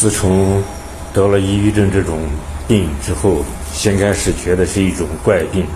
[0.00, 0.62] 自从
[1.12, 2.20] 得了抑郁症这种
[2.66, 5.66] 病之后，先开始觉得是一种怪病，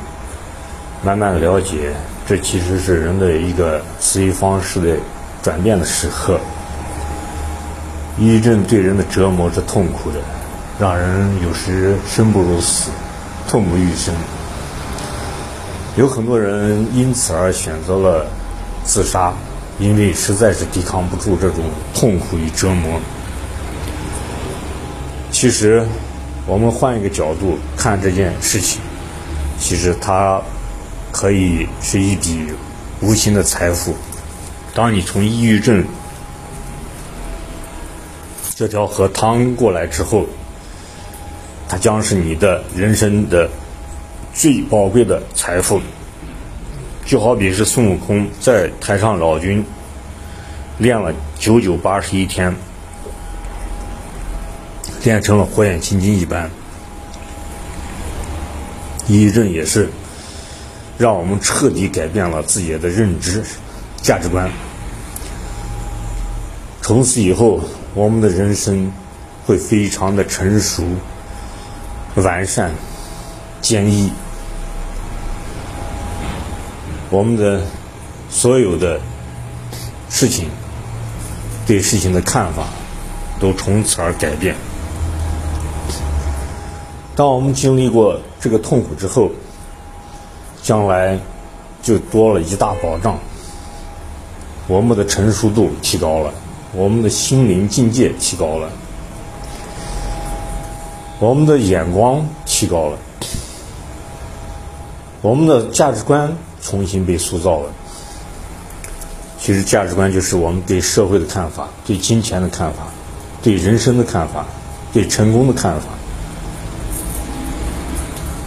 [1.03, 1.93] 慢慢了解，
[2.27, 4.97] 这其实是人的一个思维方式的
[5.43, 6.41] 转变的时刻。
[8.19, 10.19] 抑郁症对人的折磨是痛苦的，
[10.81, 12.89] 让人有时生不如死，
[13.47, 14.15] 痛不欲生。
[15.99, 18.25] 有很多人因此而选择了
[18.85, 19.35] 自杀，
[19.79, 21.59] 因为实在是抵抗不住这种
[21.95, 22.99] 痛苦与折磨。
[25.45, 25.87] 其实，
[26.47, 28.81] 我们换一个角度看这件事情，
[29.61, 30.41] 其实它
[31.13, 32.47] 可以是一笔
[33.03, 33.95] 无形的财富。
[34.73, 35.85] 当你从抑郁症
[38.55, 40.25] 这条河趟过来之后，
[41.69, 43.47] 它将是你的人生的
[44.33, 45.79] 最宝贵的财富。
[47.05, 49.63] 就好比是孙悟空在太上老君
[50.79, 52.57] 练了九九八十一天。
[55.05, 56.51] 练成了火眼金睛一般，
[59.07, 59.91] 抑郁症也是
[60.97, 63.45] 让我们彻底改变了自己的认知、
[64.01, 64.51] 价值观。
[66.81, 67.61] 从此以后，
[67.93, 68.91] 我们的人生
[69.47, 70.83] 会非常的成熟、
[72.15, 72.71] 完善、
[73.61, 74.11] 坚毅。
[77.11, 77.61] 我们的
[78.31, 78.99] 所有的
[80.09, 80.49] 事情、
[81.67, 82.69] 对事情的看法，
[83.39, 84.57] 都从此而改变。
[87.17, 89.31] 当我们经历过这个痛苦之后，
[90.63, 91.19] 将来
[91.83, 93.19] 就多了一大保障。
[94.67, 96.33] 我们的成熟度提高了，
[96.73, 98.69] 我们的心灵境界提高了，
[101.21, 102.99] 我们的眼光提高了，
[105.21, 107.71] 我们的价值观重新被塑造了。
[109.39, 112.87] 其实，价值观就是我们对社会的看法、对金钱的看法、
[113.43, 114.47] 对人生的看法、
[114.93, 115.89] 对成功的看法。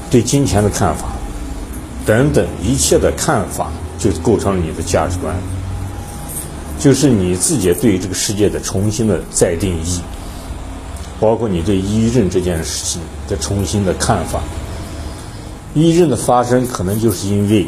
[0.10, 1.12] 对金钱的看法，
[2.06, 5.36] 等等一切的看法，就构成了你的价值观，
[6.80, 10.00] 就是你自己对这个世界的重新的再定义，
[11.20, 14.42] 包括你对抑郁症这件事情的重新的看法。
[15.74, 17.68] 抑郁症的发生，可能就是因为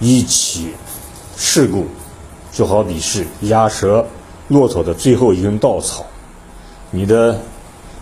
[0.00, 0.68] 一起
[1.36, 1.86] 事故，
[2.52, 4.06] 就好比是压折
[4.48, 6.06] 骆驼的最后一根稻草，
[6.90, 7.38] 你的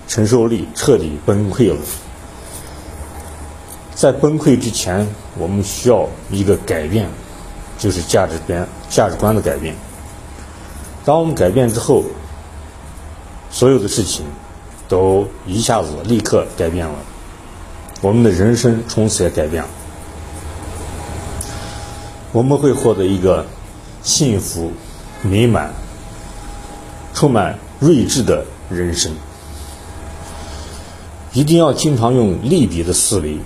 [0.06, 1.76] 承受力彻底崩溃了。
[3.98, 5.04] 在崩溃之前，
[5.36, 7.10] 我们需要一个改变，
[7.76, 9.74] 就是价值观、价值观的改变。
[11.04, 12.04] 当我们改变之后，
[13.50, 14.24] 所有的事情
[14.86, 16.94] 都一下子立刻改变了，
[18.00, 19.68] 我们的人生从此也改变了。
[22.30, 23.44] 我们会获得一个
[24.04, 24.70] 幸福、
[25.22, 25.74] 美满、
[27.14, 29.10] 充满睿智的人生。
[31.32, 33.36] 一定要经常用利比的思维。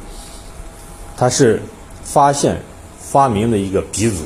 [1.22, 1.62] 它是
[2.02, 2.60] 发现、
[2.98, 4.24] 发明的一个鼻祖。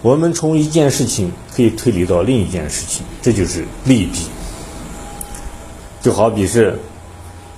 [0.00, 4.28] 我们从一件事情可以推理到另一件事情，这就是利弊。
[6.00, 6.78] 就好比是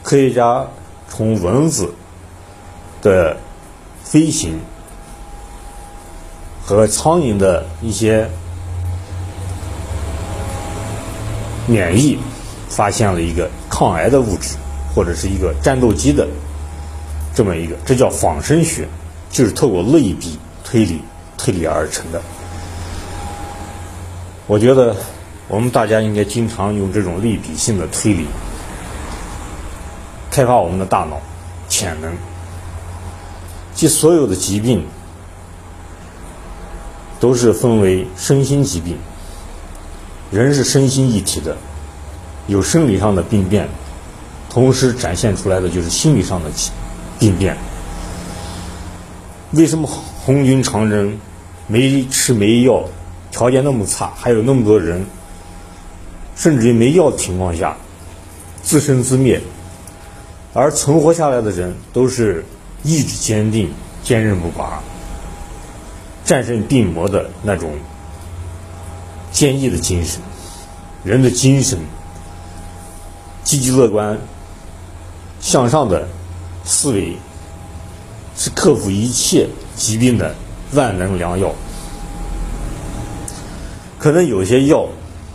[0.03, 0.67] 科学家
[1.11, 1.93] 从蚊子
[3.03, 3.37] 的
[4.03, 4.59] 飞行
[6.65, 8.27] 和苍蝇的一些
[11.67, 12.19] 免疫，
[12.71, 14.56] 发现了一个抗癌的物质，
[14.95, 16.27] 或者是一个战斗机的。
[17.38, 18.88] 这么一个，这叫仿生学，
[19.31, 21.00] 就是透过类比推理
[21.37, 22.21] 推理而成的。
[24.49, 24.97] 我觉得
[25.47, 28.26] 我们大家应该经常用这种类比性的推理，
[30.32, 31.21] 开发我们的大脑
[31.69, 32.12] 潜能。
[33.72, 34.84] 即所有的疾病
[37.20, 38.99] 都是分为身心疾病，
[40.32, 41.56] 人是身心一体的，
[42.49, 43.69] 有生理上的病变，
[44.50, 46.72] 同时展现出来的就是心理上的疾。
[47.19, 47.56] 病变，
[49.53, 51.19] 为什么红军长征
[51.67, 52.84] 没吃没药，
[53.33, 55.05] 条件那么差，还有那么多人，
[56.37, 57.76] 甚至于没药的情况下
[58.62, 59.41] 自生自灭，
[60.55, 62.44] 而存活下来的人都是
[62.85, 63.73] 意志坚定、
[64.05, 64.81] 坚韧不拔、
[66.25, 67.73] 战胜病魔的那种
[69.32, 70.21] 坚毅的精神，
[71.03, 71.79] 人的精神
[73.43, 74.17] 积极乐观、
[75.41, 76.06] 向上的。
[76.69, 77.17] 思维
[78.37, 80.35] 是克服一切疾病的
[80.75, 81.53] 万能良药。
[83.99, 84.87] 可能有些药，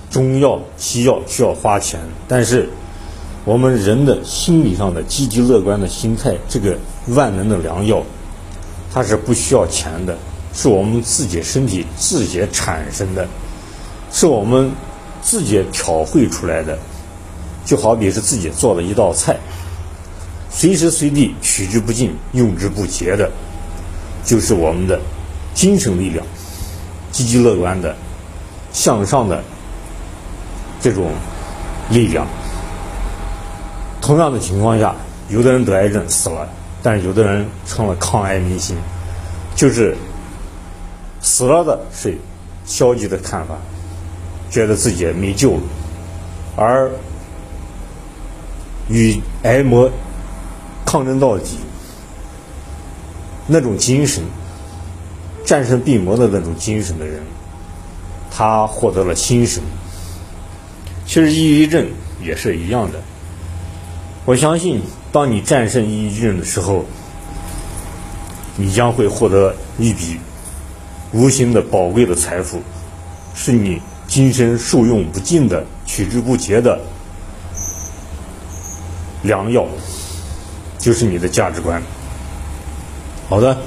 [0.09, 1.99] 中药、西药需要花钱，
[2.29, 2.69] 但是
[3.43, 6.77] 我们人的心理上的积极乐观的心态，这个
[7.07, 8.03] 万能的良药，
[8.93, 10.17] 它是不需要钱的，
[10.53, 13.27] 是我们自己身体自己产生的，
[14.13, 14.71] 是我们
[15.21, 16.77] 自己调绘出来的，
[17.65, 19.37] 就好比是自己做的一道菜，
[20.63, 23.29] 随时随地取之不尽、用之不竭的，
[24.23, 24.97] 就是我们的
[25.53, 26.25] 精神力量，
[27.11, 27.93] 积极乐观的、
[28.71, 29.43] 向上的
[30.79, 31.11] 这种
[31.89, 32.25] 力量。
[33.99, 34.95] 同样的情况下，
[35.27, 36.47] 有的人得癌症死了，
[36.81, 38.77] 但有的人成了抗癌明星，
[39.57, 39.97] 就是
[41.19, 42.17] 死了的是
[42.65, 43.57] 消极的看法，
[44.49, 45.61] 觉得自己没救了，
[46.55, 46.89] 而
[48.87, 49.91] 与癌魔
[50.93, 51.57] 抗争到底，
[53.47, 54.23] 那种精神，
[55.43, 57.23] 战胜病魔的那种精神的人，
[58.29, 59.63] 他获得了新生。
[61.07, 61.87] 其实抑郁症
[62.23, 63.01] 也是一样的。
[64.25, 66.85] 我相信，当你战胜抑郁症的时候，
[68.55, 70.19] 你将会获得一笔
[71.11, 72.61] 无形的宝贵的财富，
[73.33, 76.79] 是你今生受用不尽的、取之不竭的
[79.23, 79.65] 良药，
[80.83, 81.81] 就是你的价值观。
[83.29, 83.57] 好的，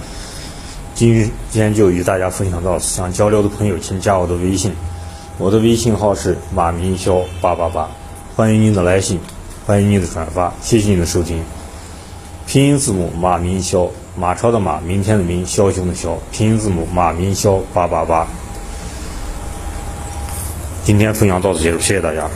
[0.94, 2.94] 今天就与大家分享到此。
[2.94, 4.70] 想交流的朋友，请加我的微信，
[5.38, 7.88] 我的微信号是马明霄八八八，
[8.36, 9.18] 欢迎您的来信。
[9.64, 11.42] 欢迎您的转发，谢谢您的收听。
[12.46, 16.18] 拼音字母马明霄，马超的马，明天的明，枭雄的枭。
[16.30, 18.26] 拼音字母马明霄八八八。
[20.84, 22.28] 今天分享到此结束，谢谢大家。